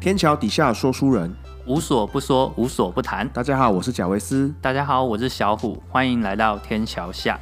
[0.00, 1.34] 天桥底下说书人，
[1.66, 3.28] 无所不说，无所不谈。
[3.30, 4.54] 大家好，我是贾维斯。
[4.62, 7.36] 大家好，我是小虎，欢迎来到天桥下。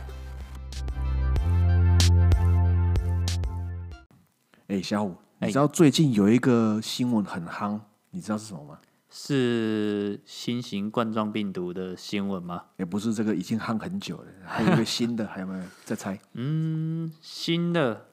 [4.68, 7.78] 哎，小虎，哎你知道最近有一个新闻很夯，
[8.10, 8.78] 你知道是什么吗？
[9.10, 12.62] 是新型冠状病毒的新闻吗？
[12.78, 15.62] 也不是这个已经夯很久了，还有一个新的，还有没有？
[15.84, 16.18] 再猜？
[16.32, 18.06] 嗯，新的，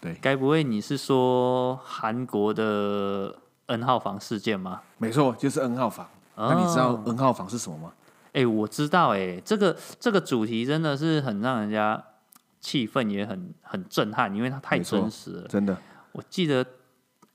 [0.00, 3.36] 对该不会你是说韩国的
[3.72, 4.82] N 号房事件吗？
[4.98, 6.08] 没错，就是 N 号房。
[6.36, 7.92] 那你知道哦 N 号房是什么吗？
[8.32, 12.02] 哎、我知道、哎，这个这个主题真的是很让人家
[12.60, 15.48] 气氛也很很震撼，因为它太真实了。
[15.48, 15.76] 真的，
[16.12, 16.64] 我记得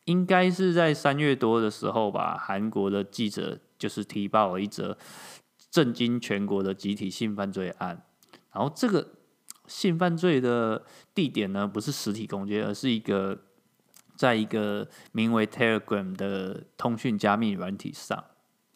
[0.05, 4.97] 应该是在三月多的时候吧，韩国的记者就是提报了一则
[5.69, 8.01] 震惊全国的集体性犯罪案。
[8.51, 9.07] 然后这个
[9.67, 10.81] 性犯罪的
[11.13, 13.37] 地点呢，不是实体空间，而是一个
[14.17, 18.21] 在一个名为 Telegram 的通讯加密软体上。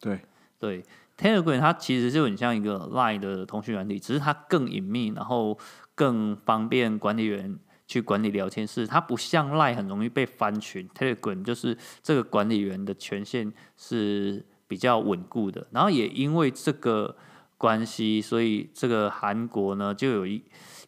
[0.00, 0.20] 对，
[0.58, 0.82] 对
[1.18, 5.58] ，Telegram 它其实就很像一个 Line 的通讯软体，只是它更隐秘，然后
[5.94, 8.86] 更方便管理员去管理聊天室。
[8.86, 15.66] 它不像 Line 很容易被翻群，Telegram 就是这个管理员的权限是比较稳固的。
[15.72, 17.14] 然后也因为这个
[17.58, 20.42] 关系，所以这个韩国呢就有一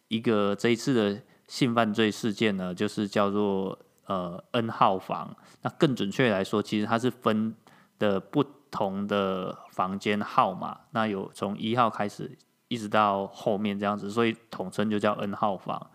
[0.07, 5.35] 一个这一次的性犯罪事件呢，就是叫做呃 N 号房。
[5.61, 7.55] 那更准确来说，其实它是分
[7.99, 15.89] 的不同的房间号码，那有从一号开始一直到后面这样子，所以统称就叫 N 号房。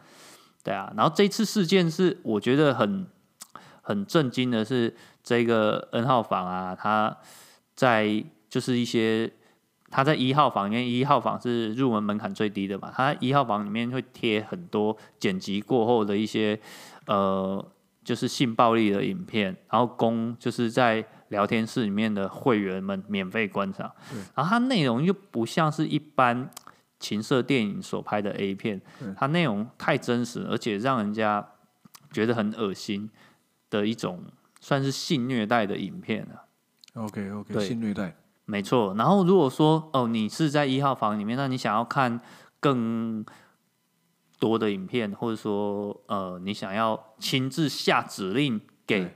[0.63, 3.07] 对啊，然后这次事件是我觉得很
[3.81, 7.17] 很震惊的是，这个 N 号房啊，它
[7.75, 9.33] 在就是一些
[9.91, 16.61] 它在一号房因为，一号房是入门门槛最低的嘛，它一号房里面会贴很多剪辑过后的一些
[17.07, 17.67] 呃
[18.11, 23.89] 就是性暴力的影片，然后供就是在聊天室里面的会员们免费观赏。
[24.35, 26.51] 然后它内容又不像是一般
[26.99, 28.83] 情色电影所拍的 A 片，
[29.17, 31.51] 它内容太真实，而且让人家
[32.11, 33.09] 觉得很恶心
[33.71, 34.25] 的一种
[34.61, 36.51] 算是性虐待的影片啊。
[36.95, 42.21] OK OK，性虐待，没错，然后如果说哦，你是在一号房里面，那你想要看
[42.59, 43.25] 更
[44.41, 49.09] 多的影片，或者说呃，你想要亲自下指令给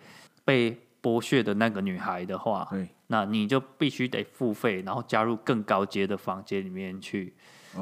[0.44, 2.68] 被剥削的那个女孩的话，
[3.06, 7.34] 那你就必须得付费，然后加入更高阶的房间里面去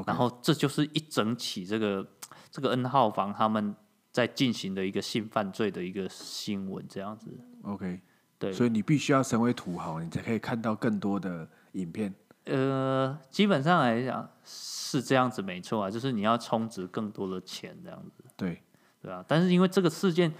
[0.07, 2.07] 然后这就是一整起这个
[2.51, 3.75] 这个 N 号房他们
[4.11, 7.29] 在进行的一个性犯罪的一个新闻，这样子。
[7.63, 8.01] OK，
[8.39, 12.15] 对，所以你必须要成为土豪，你才可以看到更多的影片。
[12.45, 18.63] 呃，基本上来讲是这样子，没错啊，就是你要充值更多的钱这样子，对，
[19.01, 19.25] 对啊。
[19.29, 20.33] 但是因为这个事件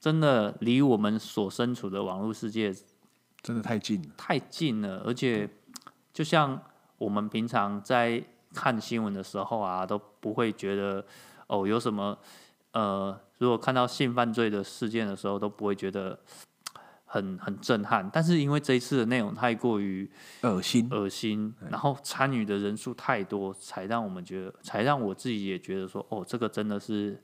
[0.00, 2.74] 真的离我们所身处的网络世界
[3.42, 4.08] 真的太近了。
[4.16, 5.48] 太近了，而且
[6.12, 6.60] 就像
[6.98, 8.22] 我们平常在
[8.54, 11.04] 看新闻的时候啊，都不会觉得
[11.46, 12.18] 哦有什么
[12.72, 16.18] 呃，如果看到性犯罪的事件的时候，都不会觉得
[17.08, 18.08] 很很震撼。
[18.12, 20.08] 但是因为这一次的内容太过于
[20.42, 27.20] 恶心，恶心，然后参与的人数太多，才让我们觉得，才让我自己也觉得说，哦，这个真的是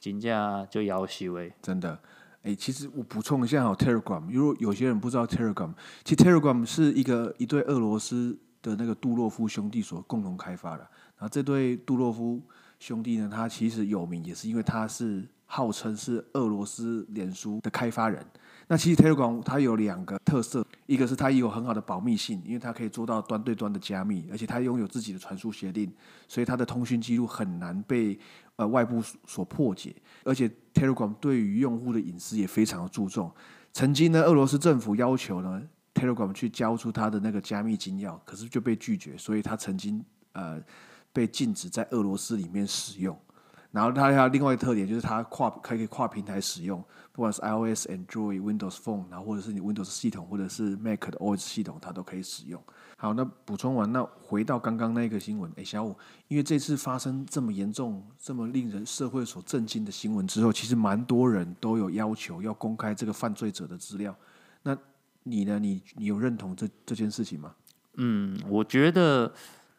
[0.00, 1.96] 金价就要挟为真的。
[2.42, 5.72] 哎、其实我补充一下哦，Telegram，如果有些人不知道 Telegram，
[6.04, 10.88] 其实 Telegram 是一个一对俄罗斯的那个杜洛夫兄弟所共同开发的。
[11.18, 12.40] 然后这对杜洛夫
[12.78, 18.24] 兄弟呢，他其实有名也是因为他是号称是俄罗斯脸书的开发人。
[18.68, 25.92] 那其实 Telegram 它有两个特色，一个是它有很好的保密性，因为它可以做到端对端的加密，而且它拥有自己的传输协定，
[26.26, 28.18] 所以它的通讯记录很难被
[28.56, 29.94] 呃外部所破解。
[30.24, 33.30] 而且 Telegram 对于用户的隐私也非常的注重。
[33.72, 35.62] 曾经呢，俄罗斯政府要求呢
[35.94, 40.60] Telegram 去交出它的那个加密金钥，可是就被拒绝，所以它曾经呃
[41.12, 43.16] 被禁止在俄罗斯里面使用。
[43.70, 46.82] 然后它还有另外一个特点，就是它跨可以跨平台使用，
[47.16, 52.62] 不管是 iOS、Android、Windows Phone，然后或者是你 Windows 系统，或者是 Mac 的 OS 系统，它都可以使用。
[52.98, 55.96] 好，那补充完，那回到刚刚那个新闻，诶，小五，
[56.28, 64.14] 因为这次发生这么严重、这么令人社会所震惊的新闻之后，其实蛮多人都有要求要公开这个犯罪者的资料。
[64.62, 64.76] 那
[65.22, 65.58] 你呢？
[65.58, 67.54] 你你有认同这这件事情吗？
[67.94, 69.32] 嗯，我觉得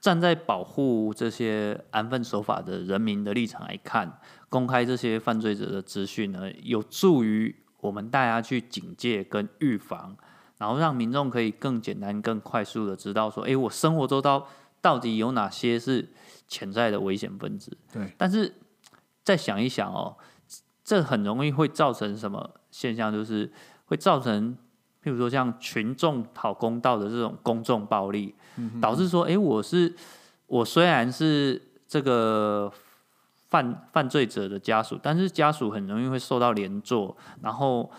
[0.07, 10.15] 站在保护这些安分守法的人民的立场来看，公开这些犯罪者的资讯呢，有助于我们大家去警戒跟预防，
[10.59, 14.48] 然后让民众可以更简单、更快速的知道说，诶，我生活周遭
[14.81, 16.07] 到底有哪些是
[16.48, 17.77] 潜在的危险分子。
[17.92, 18.56] 对，但是
[19.25, 20.15] 再想一想哦，
[20.86, 23.12] 这很容易会造成什么现象？
[23.12, 23.51] 就是
[23.88, 24.57] 会造成，
[25.07, 28.36] 譬譬如说像群众讨公道的这种公众暴力，
[28.81, 29.95] 导致说，哎、我是
[30.48, 32.69] 我虽然是这个
[33.48, 37.89] 犯犯罪者的家属，但是家属很容易会受到连坐，然后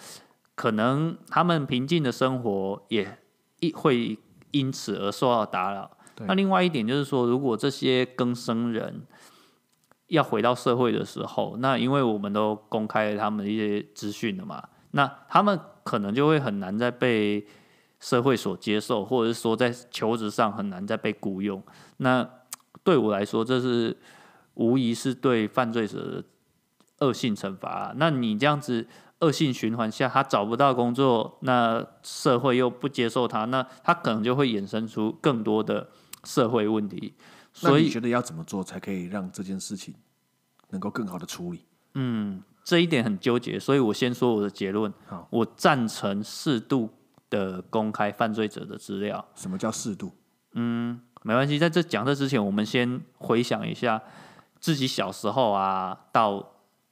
[0.54, 3.18] 可能他们平静的生活也
[3.60, 4.18] 一会
[4.50, 5.90] 因此而受到打扰。
[6.26, 9.02] 那另外一点就是说，如果这些更生人
[10.08, 15.58] 要回到社会的时候，那因为我们都公开了他们的一些资讯了嘛，那他们
[15.88, 17.46] 可能就会很难再被
[17.98, 21.62] 社会所接受，或者是说在求职上很难再被雇佣。
[21.96, 22.28] 那
[22.84, 23.96] 对我来说，这是
[24.52, 26.24] 无疑是对犯罪者的
[26.98, 28.86] 恶性惩罚啊、那你这样子
[29.20, 35.88] 恶性循环下，他找不到工作，那社会又不接受他，那他可能就会衍生出更多的
[36.24, 37.14] 社会问题。
[37.54, 39.94] 所以你觉得要怎么做才可以让这件事情
[40.68, 41.64] 能够更好的处理？
[42.68, 45.26] 这一点很纠结，所以我先说我的结论好。
[45.30, 46.90] 我赞成适度
[47.30, 49.24] 的公开犯罪者的资料。
[49.34, 50.12] 什么叫适度？
[50.52, 54.02] 嗯没关系，在这讲这之前，我们先回想一下
[54.60, 56.46] 自己小时候啊，到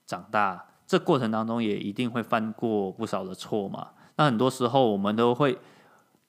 [0.06, 3.88] 长大这过程当中，也一定会犯过不少的错嘛。
[4.16, 5.58] 那很多时候，我们都会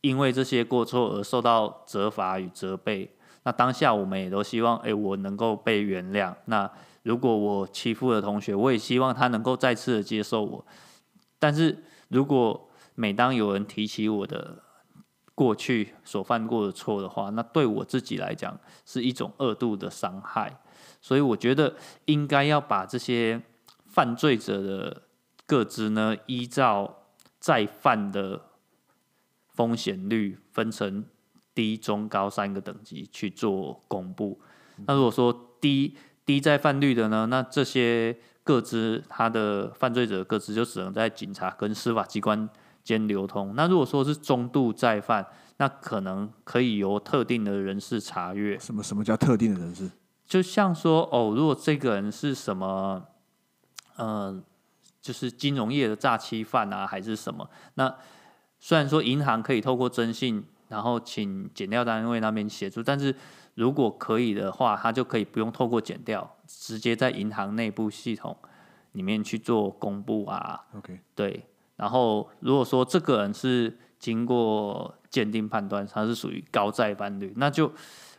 [0.01, 3.15] 因为这些过错而受到责罚与责备。
[3.43, 6.33] 那当下我们也都希望，哎、我能够被原谅。
[6.47, 6.69] 那
[7.07, 10.65] 如果我欺负了同学，我也希望他能够再次的接受我。
[11.39, 14.61] 但是如果每当有人提起我的
[15.33, 20.59] 过去所犯过的错的话，那对我自己来讲是一种二度的伤害。
[20.99, 23.41] 所以我觉得应该要把这些
[23.85, 25.03] 犯罪者的
[25.45, 27.03] 各自呢，依照
[27.39, 28.41] 再犯的
[29.47, 31.05] 风险率分成
[31.55, 34.41] 低、中、高三个等级去做公布。
[34.85, 35.95] 那如果说低
[36.27, 42.47] 低再犯率的呢，那这些各自他的犯罪者各自就只能在警察跟司法机关
[42.83, 43.53] 间流通。
[43.55, 45.25] 那如果说是中度再犯，
[45.55, 48.59] 那可能可以由特定的人士查阅。
[48.59, 49.89] 什么什么叫特定的人士？
[50.25, 53.01] 就像说哦，如果这个人是什么，
[53.95, 54.43] 呃，
[55.01, 57.49] 就是金融业的诈欺犯啊，还是什么？
[57.75, 57.95] 那
[58.59, 63.15] 虽然说银行可以透过征信，然后请检调单位那边协助，但是
[63.57, 68.37] 如果可以的话，他就可以不用透过减掉，直接在银行内部系统
[68.91, 71.43] 里面去做公布啊，OK，对，
[71.75, 77.73] 然后如果说这个人是经过鉴定判断他是属于高债犯率，那就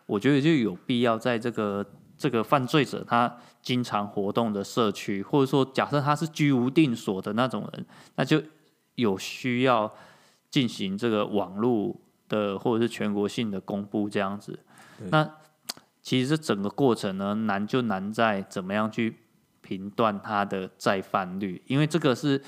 [0.07, 1.87] 我觉得就有必要在这个
[2.17, 7.87] 这个犯罪者他经常活动的社区，或者说假设他是居无定所的那种人，
[8.17, 8.43] 那就
[8.97, 9.95] 有需要
[10.51, 11.95] 进行这个网络
[12.29, 14.65] 的或者是全国性的公布这样子对。
[15.11, 15.37] 那
[16.03, 19.17] 其实这整个过程呢，难就难在怎么样去
[19.61, 22.43] 评断它的再犯率，因为这个是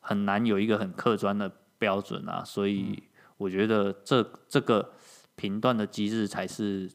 [0.00, 3.02] 很难有一个很客观的标准啊，所以
[3.36, 4.92] 我觉得这这个
[5.36, 6.90] 评断的机制才是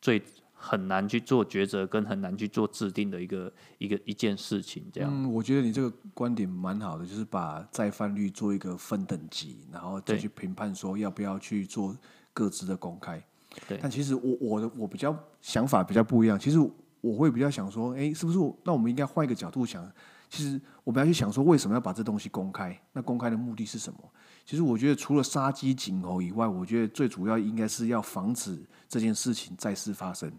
[0.00, 0.22] 最
[0.52, 5.10] 很难去做抉择，跟很难去做制定的一个一个一件事情，这样。
[5.12, 11.94] 嗯，我觉得你这个观点蛮好的，就是把再犯率做一个分等级，然后再去评判说要不要去做
[12.32, 13.22] 各自的公开。
[13.68, 16.58] 对但其实我我的我比较想法比较不一样，其实
[17.00, 19.90] 我会比较想说，哎，是不是那我们应该换一个角度想？
[20.30, 22.76] 其实我们要去想说，为什么要把这东西公开？
[22.92, 23.98] 那公开的目的是什么？
[24.44, 30.32] 其实我觉得除了杀鸡儆猴以外，我觉得最主要应该是要防止这件事情再次发生。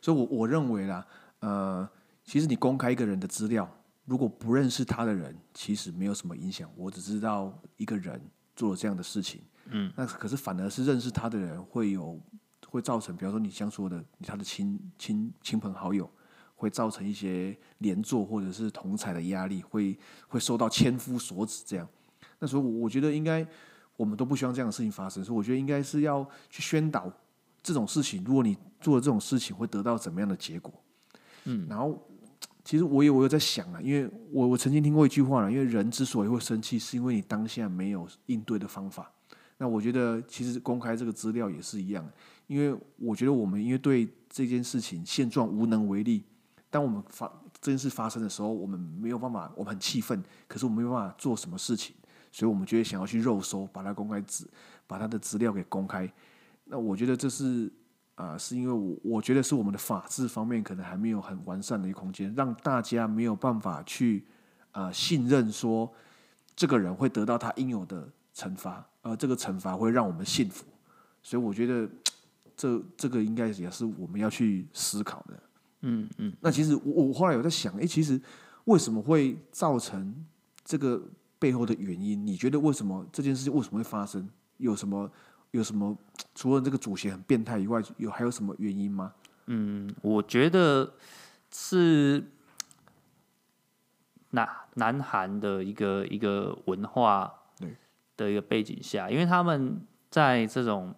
[0.00, 1.06] 所以我，我认为啦，
[1.40, 1.88] 呃，
[2.24, 3.70] 其实你公开一个人的资料，
[4.04, 6.68] 如果不认识他的人，其实没有什么影响。
[6.74, 8.20] 我只知道一个人
[8.56, 12.20] 做了这样的事情，嗯，那可是反而是认识他的人会有
[12.68, 16.10] 会造成，比方说你像说的，他的亲亲亲朋好友。
[16.54, 21.88] 会造成一些连坐或者是同才的压力，会会受到千夫所指这样。
[22.38, 23.44] 那所以，我我觉得应该
[23.96, 27.12] 我们都不希望这样的事情发生，所以我觉得应该是要去宣导
[27.64, 28.22] 这种事情。
[28.22, 30.72] 如果你做了这种事情，会得到怎么样的结果？
[31.46, 32.00] 嗯，然后
[32.64, 39.10] 其实我也我有在想啊，因为我我曾经听过一句话了，因为人之所以会生气，是因为你当下没有应对的方法。
[39.62, 42.04] 那我觉得其实公开这个资料也是一样，
[42.48, 46.24] 因为我觉得我们因为对这件事情现状无能为力。
[46.68, 51.94] 当我们发这件事发生的时候，我们没有办法，我们很气愤，可是我们没有办法做什么事情，
[52.32, 54.50] 所以我们就会想要去肉搜，把它公开资，
[54.88, 56.12] 把他的资料给公开。
[56.64, 57.72] 那我觉得这是
[58.16, 64.26] 啊、是因为我我觉得是我们的法治方面可能还没有很完善的一个空间，让大家没有办法去
[64.72, 65.88] 啊、信任说
[66.56, 70.64] 这个人会得到他应有的惩罚，呃，这个惩罚会让我们幸福。
[71.22, 71.88] 所以我觉得
[72.56, 75.42] 这这个应该也是我们要去思考的。
[75.82, 78.20] 嗯嗯，那其实我我后来有在想，诶，其实
[78.64, 80.24] 为什么会造成
[80.64, 81.02] 这个
[81.38, 82.24] 背后的原因？
[82.24, 84.28] 你觉得为什么这件事情为什么会发生？
[84.58, 85.10] 有什么
[85.50, 85.96] 有什么？
[86.36, 89.12] 除了这个主席很变态以外，有还有什么原因吗？
[89.46, 90.94] 嗯，我觉得
[91.50, 92.24] 是
[94.30, 97.41] 南南韩的一个一个文化对
[98.22, 100.94] 的一个背景下，因为他们在这种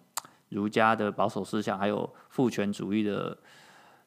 [0.49, 3.37] 儒家的保守思想还有父权主义的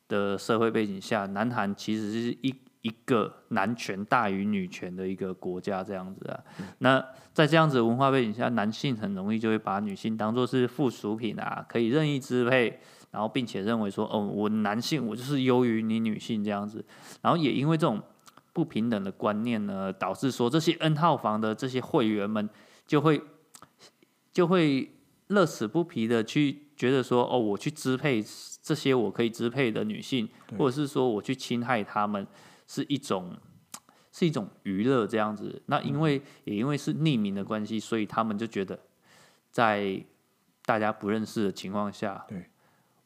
[0.09, 6.41] 的社会背景下，南韩其实是一一个男权大于女权的一个国家这样子啊。
[6.79, 12.81] 那在这样子的文化背景下，男性很容易就会把女性当做是附属品啊，可以任意支配。
[13.11, 16.85] 然后，并且认为说，哦，我男性我就是优于你女性这样子，
[17.23, 17.99] 然后也因为这种
[18.53, 22.47] 不平等的观念呢，导致说这些 N 号房的这些会员们
[22.89, 23.23] 就会
[24.33, 24.93] 就会
[25.29, 28.25] 乐此不疲的去觉得说，哦，我去支配
[28.61, 30.29] 这些我可以支配的女性，
[30.59, 32.27] 或者是说我去侵害她们，
[32.67, 33.37] 是一种
[34.11, 35.63] 是一种娱乐这样子。
[35.67, 38.81] 那因为也因为是匿名的关系，所以他们就觉得
[39.53, 40.05] 在
[40.65, 42.51] 大家不认识的情况下，对。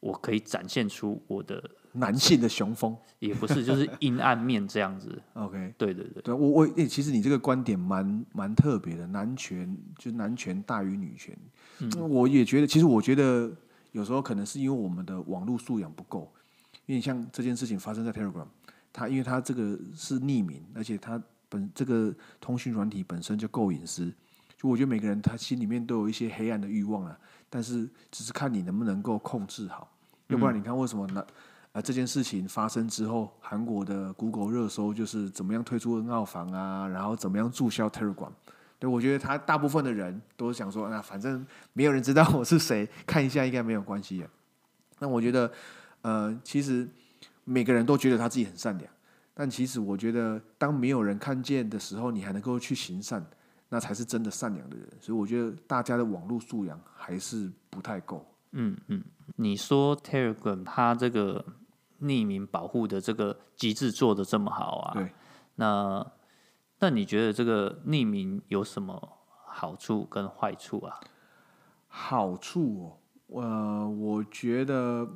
[0.00, 1.62] 我可以展现出我的
[1.92, 5.20] 男性的雄风，也不是，就是阴暗面这样子。
[5.34, 11.36] OK，对对对，对我我诶，其实你这个观点蛮蛮特别的，男权就男权大于女权。
[11.80, 13.50] 嗯，我也觉得，其实我觉得
[13.92, 16.32] 有时候可能是因为我们的网络素养不够，
[16.86, 18.46] 因为像这件事情发生在 Telegram，
[18.92, 24.10] 它因为它这个是匿名，而且它本这个通讯软体本身就够隐私，
[24.56, 27.18] 就我觉得每个人他心里面都有一些黑暗的欲望啊，
[27.50, 29.90] 但是只是看你能不能够控制好。
[30.28, 31.22] 要不然你看为什么呢？
[31.72, 38.30] 啊，这件事情发生之后，韩国的 Google 热搜就是怎么样退出 N 号房啊，然后怎么样注销 Telegram。
[38.78, 44.26] 对我觉得他大部分的人都想说，那反正没有人知道我是谁，看一下应该没有关系。
[44.98, 45.50] 那我觉得，
[46.02, 46.86] 呃，其实
[47.44, 48.92] 每个人都觉得他自己很善良，
[49.32, 53.24] 但其实我觉得，当没有人看见的时候，你还能够去行善，
[53.68, 54.86] 那才是真的善良的人。
[55.00, 58.26] 所以我觉得大家的网络素养还是不太够。
[58.50, 59.02] 嗯嗯。
[59.36, 61.44] 你说 Telegram 它这个
[62.02, 64.92] 匿名保护的这个机制做的这么好啊？
[64.94, 65.10] 对。
[65.54, 66.06] 那
[66.80, 71.00] 那你觉得这个匿名有什么好处跟坏处啊？
[71.88, 75.08] 好处哦，呃，我觉得，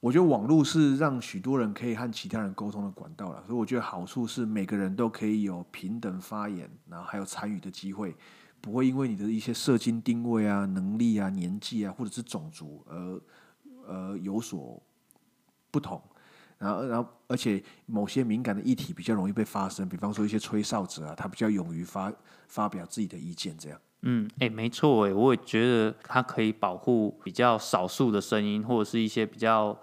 [0.00, 8.16] 我觉得网络是让许多人可以和其他人沟通的管道了，所以我觉得好处是每个人都可以有平等发言，然后还有参与的机会，
[8.60, 13.20] 不会因为你的一些社经定位啊、能力啊、年纪啊，或者是种族而。
[13.84, 14.80] 而，有所
[15.72, 16.00] 不同，
[16.62, 22.12] 然后，然后，而且某些敏感的议题比较容易被发生，比方说一些吹哨者啊，他比较勇于发
[22.46, 23.78] 发表自己的意见，这样。
[24.02, 29.76] 嗯，哎，没错，哎，我也觉得它可以保护比较少数的声音，或者是一些比较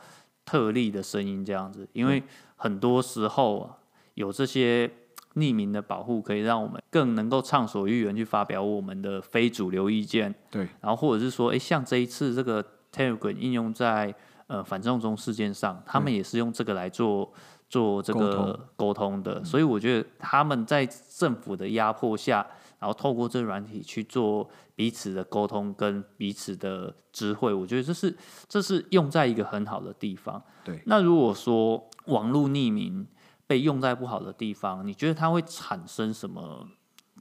[0.46, 1.86] 特例的声音，这样子。
[1.92, 2.24] 因为
[2.56, 3.78] 很多时候啊，
[4.14, 4.90] 有这些
[5.36, 10.34] 匿名的保护，可以让我们更能够畅所欲言去发表我们的非主流意见。
[10.50, 12.66] 对，然后或者是说，哎，像这一次这个。
[12.92, 14.12] Telegram 应用在
[14.50, 17.32] 呃反送中事件上，他们也是用这个来做
[17.70, 22.46] 做这个沟通的，所以我觉得他们在政府的压迫下，
[22.79, 30.41] 然后透过这软体去做彼此的沟通跟彼此的知会，我觉得这是这是用在一个很好的地方。
[30.63, 33.06] 对，那如果说网络匿名
[33.46, 36.68] 被用在不好的地方，你觉得它会产生什么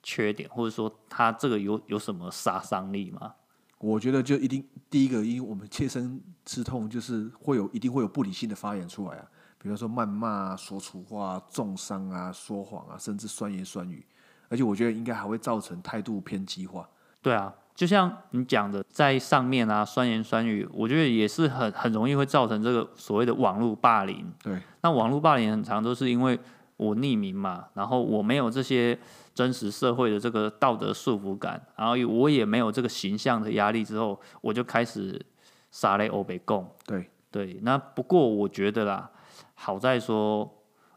[0.03, 3.35] 缺点，或者说它这个有有什么杀伤力吗？
[3.79, 9.25] 我觉得就一定第一个，因为我们切身之痛，就是会有一定会有不理性的发言出来啊，
[9.57, 14.05] 比如说谩骂、说粗话、重伤啊、说谎啊，甚至酸言酸语，
[14.49, 16.89] 而且我觉得应该还会造成态度偏激化。
[17.23, 24.33] 对啊，就像你讲的，在上面啊，酸言酸语，我觉得也是很很容易会造成这个所谓的网络霸凌。
[24.43, 26.39] 对，那网络霸凌很常都是因为
[26.77, 28.99] 我匿名嘛，然后我没有这些。
[29.39, 35.25] 真实社会的这个道德束缚感，然后我也没有这个形象的压力之后，我就开始
[35.71, 36.69] 撒雷欧北贡。
[36.85, 39.09] 对对，那不过我觉得啦，
[39.55, 40.53] 好在说，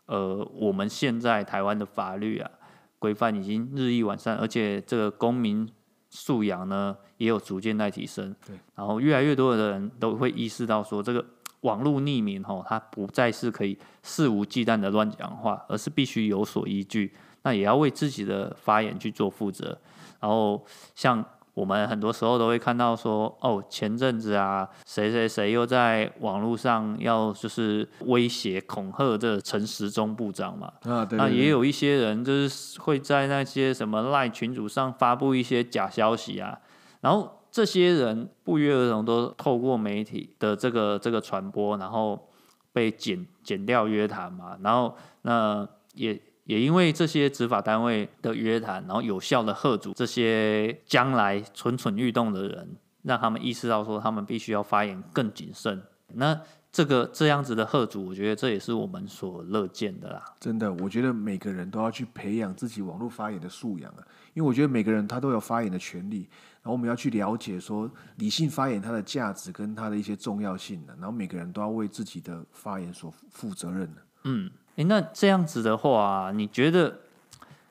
[0.08, 2.50] 呃，我们现在台湾的法律啊
[2.98, 5.70] 规范已经日益完善，而且这个公民
[6.10, 8.36] 素养呢也有逐渐在提升。
[8.48, 11.24] 对，然后越来越多的人都会意识到说，这个
[11.60, 17.14] 网络匿名吼，它不再是可以肆无忌惮的乱讲话，而是必须有所依据。
[17.44, 19.78] 那也要为自己的发言去做负责，
[20.20, 36.58] 然后像我们很多时候都会看到说，哦，前阵子啊，谁谁谁又在网络上要就是威胁恐吓这陈时中部长嘛，啊，对，那也有一些人就是会在那些什么赖群组上发布一些假消息啊，
[37.02, 42.30] 然后这些人不约而同都透过媒体的这个这个传播，然后
[42.72, 46.22] 被剪剪掉约谈嘛，然后那也。
[46.52, 55.82] 也因为这些执法单位的约谈，然后有效的喝阻这些将来蠢蠢欲动的人，让他们意识到说他们必须要发言更谨慎。
[56.14, 56.38] 那
[56.70, 60.22] 这个这样子的贺主，我觉得这也是我们所乐见的啦。
[60.42, 64.04] 真的，我觉得每个人都要去培养自己网络发言的素养啊，
[64.34, 66.28] 因为我觉得每个人他都有发言的权利，
[66.62, 74.02] 然后我们要去了解说理性发言它的价值跟它的一些重要性的，然后每个人都要为自己的发言所负责任的。
[74.26, 76.98] 嗯，诶，那这样子的话，你觉得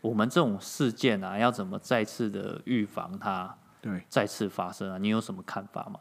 [0.01, 3.53] 我们这种事件啊，要怎么再次的预防它
[3.83, 4.97] 对，再次发生啊？
[4.97, 5.99] 你有什么看法吗？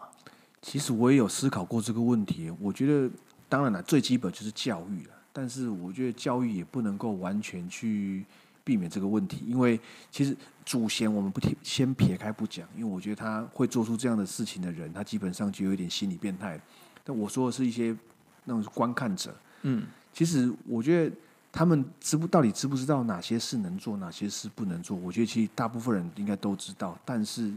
[0.62, 2.54] 其实我也有思考过这个问题。
[2.60, 3.10] 我觉得，
[3.48, 5.14] 当然了，最基本就是教育了。
[5.34, 8.24] 但是我觉得教育也不能够完全去
[8.64, 9.80] 避免这个问题，因为
[10.12, 16.62] 其实祖先我们不提先撇开不讲，因为我觉得他会做出这样的事情的人，他基本上就有一点心理变态。
[17.04, 17.96] 但我说的是一些
[18.44, 21.16] 那种观看者，嗯，其实我觉得
[21.52, 24.98] 他们知不到底知不知道哪些事能做，哪些事不能做？
[24.98, 27.52] 我觉得其实大部分人应该都知道，但是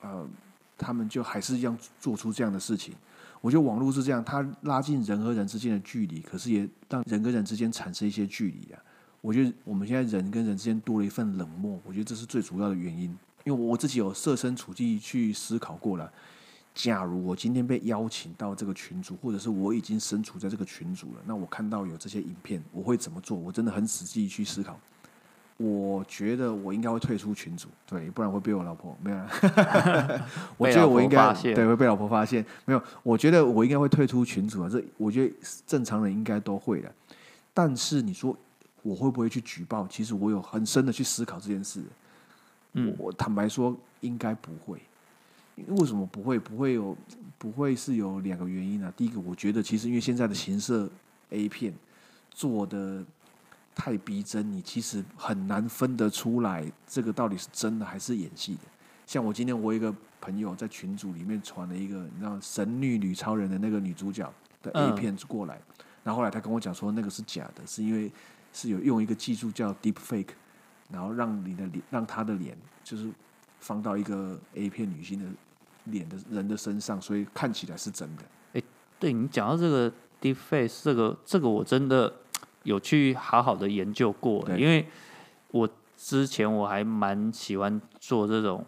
[0.00, 0.26] 呃，
[0.76, 2.94] 他们就还是一样做出这样的事情。
[3.40, 8.80] 我觉得网络是这样，它拉近人和人之间的距离，可是也让人跟人之间产生一些距离啊。
[9.20, 13.14] 我觉得我们现在人跟人之间多了一份冷漠，我觉得这是最主要的原因。
[13.44, 16.10] 因为我自己有设身处地去思考过了，
[16.74, 23.36] 假如我今天被邀请到这个群组，或者是我已经身处在这个群组了，那我看到有这些影片，我会怎么做？
[23.38, 24.78] 我真的很仔细去思考。
[25.56, 29.28] 我觉得我应该会退出群组，对，不然会被我老婆没有啦。
[30.58, 32.82] 我觉得我应该对会被老婆发现，没有。
[33.04, 35.32] 我觉得我应该会退出群组啊，这我觉得
[35.64, 36.92] 正常人应该都会的。
[37.54, 38.36] 但是你说
[38.82, 39.86] 我会不会去举报？
[39.86, 41.80] 其实我有很深的去思考这件事。
[42.72, 44.80] 嗯我我坦白说应该不会。
[45.56, 46.38] 因为为什么不会？
[46.38, 46.96] 不会有
[47.38, 48.92] 不会是有两个原因啊。
[48.96, 50.90] 第一个，我觉得其实因为现在的形色
[51.30, 51.72] A 片
[52.30, 53.04] 做的
[53.74, 58.62] 太逼真，你其实很难分得出来这个到底是真的还是演戏的。
[59.06, 65.60] 像我今天我一个朋友在群组里面传了一个你知道神女女超人的那个女主角的 A 嗯片过来，
[66.02, 68.10] 然后后来他跟我讲说那个是假的，是因为
[68.52, 70.30] 是有用一个技术叫 Deep Fake，
[70.90, 73.10] 然后让你的脸让他的脸就是
[73.64, 75.24] 放到一个 A 片女星的
[75.84, 78.22] 脸的人的身上，所以看起来是真的。
[78.52, 78.62] 哎
[79.00, 82.12] 对你讲到这个 deepface，这个这个我真的
[82.64, 84.86] 有去好好的研究过，对因为
[85.50, 88.62] 我之前我还蛮喜欢做这种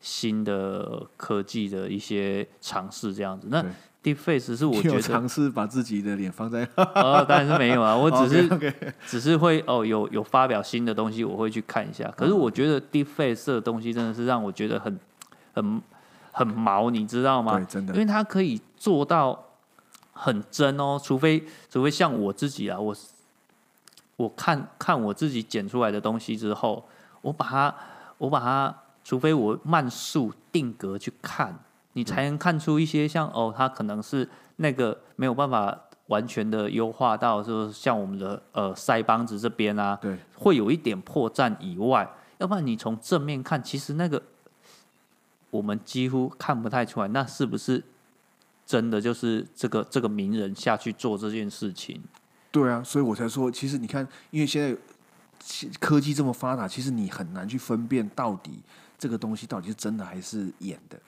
[0.00, 3.46] 新的科技的一些尝试，这样子。
[3.48, 3.70] 那对
[4.04, 8.48] deepface 是我觉得，尝试把自己的脸放在， 呃，当然是没有啊，我只是
[9.08, 12.12] 只是会哦，有有发表新的东西，我会去看一下。
[12.16, 15.00] 可是嗯我觉得 deepface 这个东西真的是让我觉得很
[15.54, 15.82] 很
[16.30, 17.56] 很毛，你知道吗？
[17.56, 19.42] 对，真的因为它可以做到
[20.12, 22.94] 很真哦，除非除非像我自己啊，我
[24.16, 26.86] 我看看我自己剪出来的东西之后，
[27.22, 27.74] 我把它
[28.18, 31.58] 我把它，除非我慢速定格去看，
[31.94, 35.76] 你才能看出一些像哦，它可能是那个没有办法
[36.08, 44.22] 完全的优化到，就是像我们的呃腮帮子这边啊，对会有一点破绽以外，要不然你从正面看，其实那个
[45.50, 47.82] 我们几乎看不太出来，那是不是
[48.66, 52.02] 真的就是这个这个名人下去做这件事情？
[52.50, 54.76] 对啊，所以我才说，其实你看，因为现在
[55.80, 58.60] 科技这么发达，其实你很难去分辨到底
[58.98, 60.98] 这个东西到底是真的还是演的。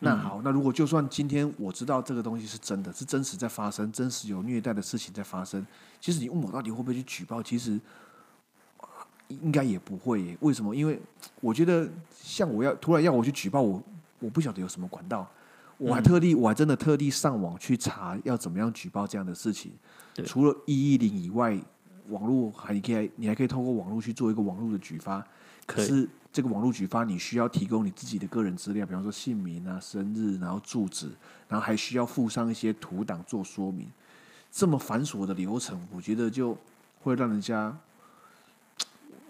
[0.00, 5.64] 那好，那如果就算今天我知道这个东西是真的，是真实在发生，真实有虐待的事情在发生，
[6.00, 7.78] 其实你问我到底会不会去举报，其实
[8.78, 8.86] 呃
[9.28, 10.36] 应该也不会耶。
[10.40, 10.74] 为什么？
[10.74, 10.98] 因为
[11.40, 13.82] 我觉得像我要突然要我去举报我，
[14.18, 15.28] 我不晓得有什么管道。
[15.76, 19.72] 我还特地，我还真的特地上网去查要怎么样举报这样的事情。
[20.26, 21.58] 除了一一零以外，
[22.08, 25.26] 网络还可以你还可以通过网络去做一个网络的举发。
[25.64, 31.10] 可是这个网络举发，你需要提供你自己的个人资料，比方说姓名啊、生日，然后住址，
[31.48, 33.88] 然后还需要附上一些图档做说明。
[34.52, 36.56] 这么繁琐的流程，我觉得就
[37.02, 37.76] 会让人家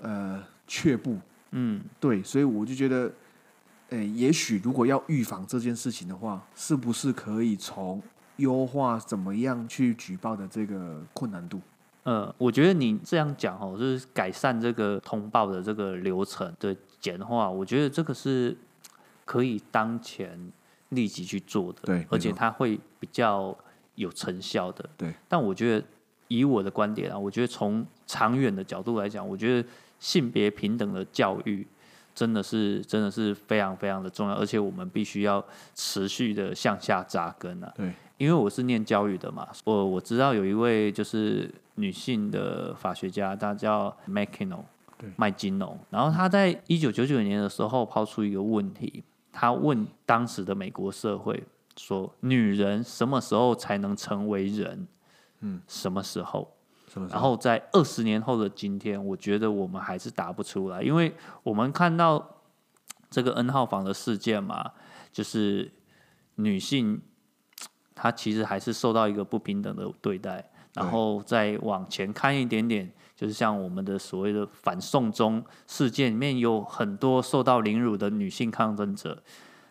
[0.03, 1.19] 呃却步。
[1.53, 3.13] 嗯，对，所以我就觉得，
[3.91, 8.03] 诶、也许如果要预防这件事情的话，是不是可以从
[8.37, 11.61] 优化怎么样去举报的这个困难度？
[12.03, 18.57] 呃，我觉得你这样讲哦，就是改善这个通报的这个流程的简化，我觉得这个是
[19.25, 20.51] 可以当前
[20.91, 23.57] 立即去做的，对而且它会比较
[23.97, 24.89] 有成效的。
[24.97, 25.87] 对，但我觉得
[26.29, 31.67] 以我的观点啊，我觉得从长远的角度来讲，我觉得性别平等的教育
[32.15, 37.73] 真的是真的是非常非常的重要，而且我们必须要持续的向下扎根啊。
[37.77, 44.63] 对，因为我是念教育的嘛，我我知道有一位就是女性的法学家，她叫 McKinnon，
[44.99, 45.79] 对麦金农。
[45.89, 49.03] 然后她在一九九九年的时候抛出一个问题，
[49.33, 51.43] 她问当时的美国社会
[51.79, 54.87] 说：女人什么时候才能成为人？
[55.41, 56.47] 嗯，什么时候？
[56.89, 57.19] 什么时候？
[57.19, 62.37] 然后在二十年后的今天，我觉得我们还是答不出来，因为我们看到
[63.09, 64.73] 这个 N 号房的事件嘛，
[65.11, 65.73] 就是
[66.35, 67.01] 女性
[67.95, 70.51] 她其实还是受到一个不平等的对待。
[70.73, 79.21] 然后再往前看一点点，就是像我们的所谓的反送中事件里面，有很多受到凌辱的女性抗争者，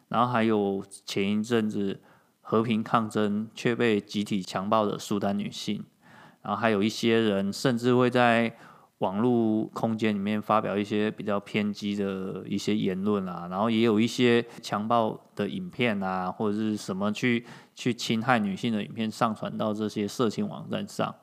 [0.09, 2.01] 然后还有前一阵子
[2.41, 5.85] 和平抗争却被集体强暴的苏丹女性。
[6.41, 8.53] 然后还有一些人甚至会在
[8.99, 21.15] 网络空间里面发表一些比较偏激的一些言论啊，然后也有一些强暴的影片啊，或者是什么去去侵害女性的影片上传到这些色情网站上，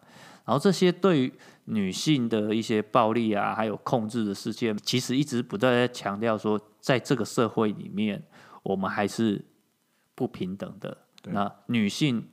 [0.44, 1.32] 然后这些对于
[1.66, 8.22] 女性的一些暴力啊，还有控制的事件，其实一直不断在强调说，在这个社会里面，
[8.62, 9.44] 我们还是
[10.14, 10.96] 不平等的。
[11.24, 12.26] 那女性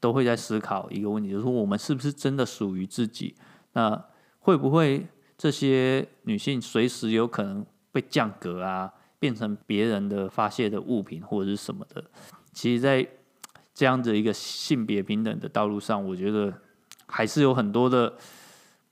[0.00, 3.36] 都会在思考一个问题，就是说我们是不是真的属于自己？
[3.74, 4.02] 那
[4.48, 5.06] 会不会
[5.36, 12.02] 这些女性随时有可能被降格啊，变成别人的发泄的物品或者是什么的？
[12.54, 13.06] 其实，在
[13.74, 16.50] 这样的一个性别平等的道路上，我觉得
[17.06, 18.14] 还是有很多的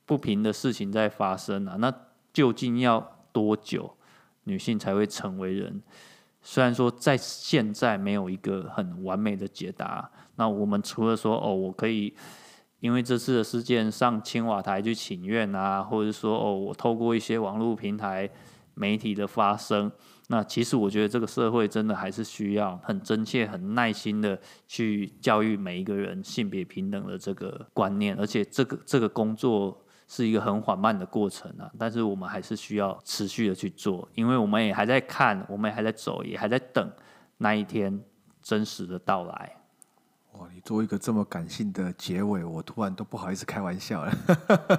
[0.04, 1.76] 不平的事情在发生啊。
[1.78, 1.90] 那
[2.34, 3.96] 究竟要多久
[4.44, 5.80] 女性才会成为人？
[6.42, 12.12] 虽然说在现在没有一个很完美的解答，那我们除了说哦，我可以
[12.86, 18.30] 因为这次的事件上青瓦台去请愿啊，或者说哦，我透过一些网络平台
[18.74, 19.90] 媒体的发声，
[20.28, 29.82] 那其实我觉得这个社会真的还是需要很真切、很耐心的去教育每一个人性别平等的这个观念，而且这个这个工作。
[30.08, 36.88] 是一个很缓慢的过程啊，但是我们还是需要持续的去做，因为我们也还在看，我们也还在走，也还在等
[37.38, 38.00] 那一天
[38.40, 39.55] 真实的到来。
[40.38, 44.12] 哇，你做一个这么感性的结尾，我突然都不好意思开玩笑了。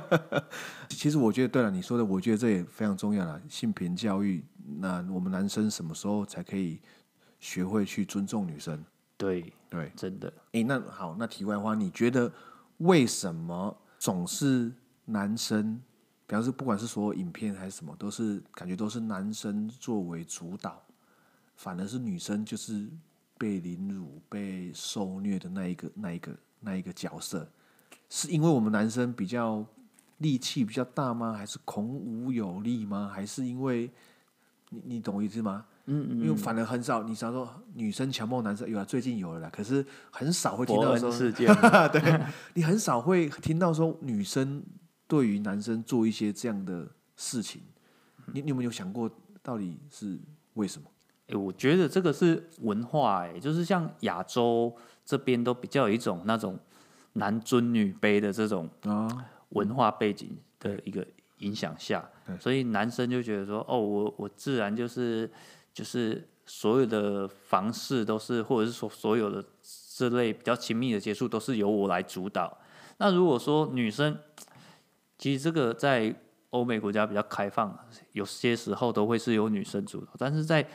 [0.90, 3.42] 其实我觉得，对了，你说的，我觉得这也非常重要了。
[3.50, 4.46] 性平教育，
[4.80, 6.80] 那我们男生什么时候才可以
[7.40, 8.84] 学会去尊重女生？
[9.18, 12.32] 对，对，真的，诶，那好，那题外话，你觉得
[12.78, 14.72] 为什么总是
[15.06, 15.82] 男生，
[16.28, 20.84] 比方说不管是所有影片还是什么，都是感觉都是男生作为主导，
[21.56, 22.88] 反而是女生就是
[23.38, 27.50] 被凌辱、被受虐的那一个、那一个、那一个角色，
[28.10, 29.66] 是因为我们男生比较
[30.18, 31.34] 力气比较大吗？
[31.34, 33.12] 还是孔武有力吗？
[33.14, 33.90] 还是因为
[34.70, 35.66] 你你懂我意思吗？
[35.86, 41.48] 嗯嗯，因为反而很少，你想说女生强暴男生有啊，最近有了啦，可是很少会听到说，事件，
[41.94, 44.62] 对你很少会听到说女生
[45.08, 47.62] 对于男生做一些这样的事情，
[48.34, 49.10] 你你有没有想过
[49.42, 50.20] 到底是
[50.56, 50.90] 为什么？
[51.28, 54.74] 哎、我觉得这个是文化、哎，就是像亚洲
[55.06, 56.58] 这边都比较有一种那种
[57.14, 59.08] 男尊女卑的这种啊，
[59.50, 61.06] 文化背景的一个
[61.40, 62.10] 影响下，
[62.40, 65.30] 所以男生就觉得说，哦，我我自然就是
[65.74, 69.44] 就是所有的房事都是，或者是说所有的
[69.96, 72.58] 这类比较亲密的接触都是由我来主导。
[72.98, 74.18] 那如果说女生，
[75.20, 76.16] 其实这个在
[76.52, 77.78] 欧美国家比较开放，
[78.14, 80.66] 有些时候都会是由女生主导，但是在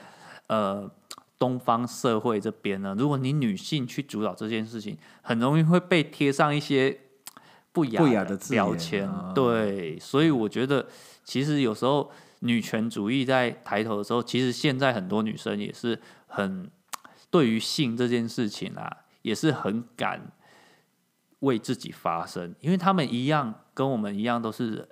[0.52, 0.90] 呃
[1.38, 7.00] 东方社会这边呢，如果你女性去主导这件事情，很容易会被贴上一些
[7.72, 9.08] 不雅不雅的标签。
[9.08, 10.86] 啊对，所以我觉得
[11.24, 16.70] 其实有时候女权主义在抬头的时候，其实现在很多女生也是很
[17.30, 20.30] 对于性这件事情啊，也是很敢
[21.40, 24.88] 为自己发声，因为他们一样跟我们一样都是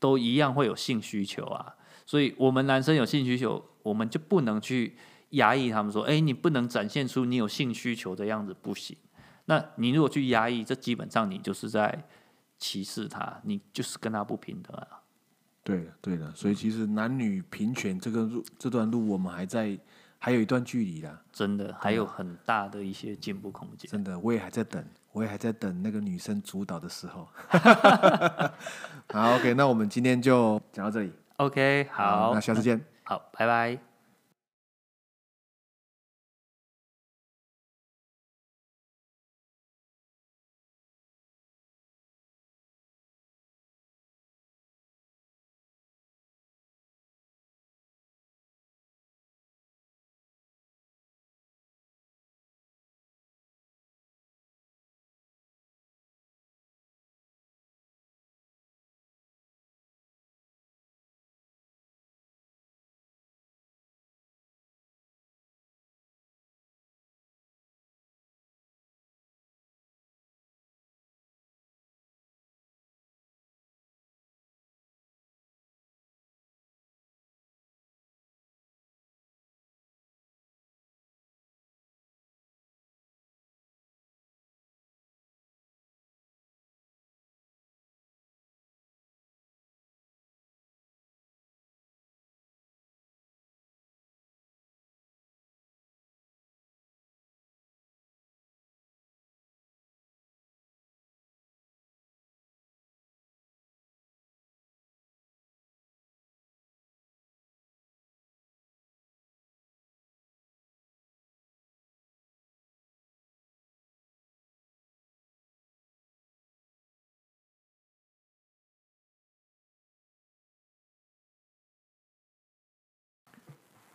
[0.00, 4.96] 都一样会有性需求啊，所以我们男生有性需求，我们就不能去
[5.30, 8.96] 压抑他们说，哎、你不能展现出你有性需求的样子，不行。
[9.46, 12.06] 那你如果去压抑，这基本上你就是在
[12.58, 15.00] 歧视他，你就是跟他不平等啊。
[15.64, 19.78] 对的，对的，所以其实男女平权这个路这段路，我们还在
[20.18, 21.20] 还有一段距离啦。
[21.32, 23.90] 真的还有很大的一些进步空间。
[23.90, 27.28] 真的，我也还在等，我也还在等那个女生主导的时候。
[29.12, 31.12] 好，OK，那我们今天就讲到这里。
[31.46, 32.80] OK，好，那下次见。
[33.04, 33.91] 好，拜拜。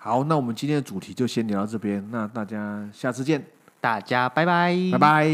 [0.08, 3.46] 好，那我们今天的主题就先聊到这边，那大家下次见，
[3.82, 5.28] 大家拜拜，拜拜。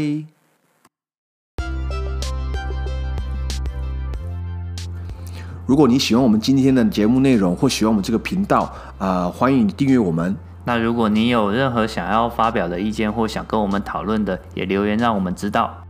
[5.64, 10.36] 如果你喜欢我们今天的节目内容，或喜欢我们这个频道，啊，欢迎你订阅我们。
[10.64, 15.83] 那如果你有任何想要发表的意见或想跟我们讨论的，也留言让我们知道。